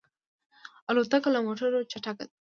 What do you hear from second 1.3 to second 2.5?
له موټرو چټکه ده.